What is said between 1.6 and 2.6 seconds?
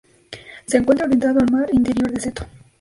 Interior de Seto.